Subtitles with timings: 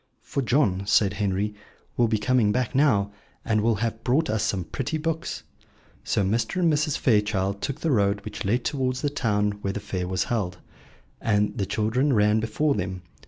[0.23, 1.53] "For John," said Henry,
[1.95, 3.11] "will be coming back now,
[3.45, 5.43] and will have brought us some pretty books."
[6.03, 6.59] So Mr.
[6.59, 6.97] and Mrs.
[6.97, 10.57] Fairchild took the road which led towards the town where the fair was held,
[11.21, 13.03] and the children ran before them.